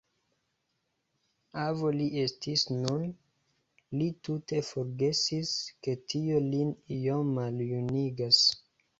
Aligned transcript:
Avo 1.65 1.89
li 1.97 2.05
estis 2.21 2.63
nun; 2.85 3.03
li 3.99 4.07
tute 4.27 4.61
forgesis, 4.69 5.51
ke 5.89 5.93
tio 6.13 6.39
lin 6.47 6.73
iom 6.97 7.29
maljunigas. 7.37 8.41